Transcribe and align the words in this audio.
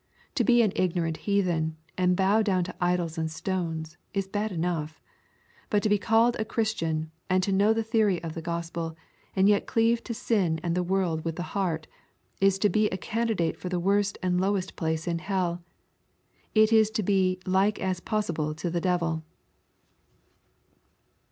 To 0.33 0.43
be 0.43 0.63
an 0.63 0.71
ignorant 0.75 1.15
heathen, 1.17 1.77
and 1.95 2.15
bow 2.15 2.41
down 2.41 2.63
to 2.63 2.75
idols 2.81 3.19
and 3.19 3.29
stones, 3.29 3.97
is 4.15 4.27
bad 4.27 4.51
enough. 4.51 4.99
But 5.69 5.83
to 5.83 5.89
be 5.89 5.99
called 5.99 6.35
a 6.39 6.43
Christian, 6.43 7.11
and 7.29 7.53
know 7.55 7.71
the 7.71 7.83
theory 7.83 8.19
of 8.23 8.33
the 8.33 8.41
Gospel, 8.41 8.97
and 9.35 9.47
yet 9.47 9.67
cleave 9.67 10.03
to 10.05 10.15
sin 10.15 10.59
and 10.63 10.73
the 10.73 10.81
world 10.81 11.23
with 11.23 11.35
the 11.35 11.43
heart, 11.53 11.85
is 12.39 12.57
to 12.57 12.69
be 12.69 12.89
a 12.89 12.97
candidate 12.97 13.57
for 13.59 13.69
the 13.69 13.79
worst 13.79 14.17
and 14.23 14.41
lowest 14.41 14.75
place 14.75 15.07
in 15.07 15.19
hell.— 15.19 15.61
It 16.65 16.73
is 16.73 16.89
to 16.97 17.03
be 17.03 17.37
as 17.37 17.47
like 17.47 17.77
as 17.77 17.99
possible 17.99 18.55
to 18.55 18.71
the 18.71 18.81
devil. 18.81 19.21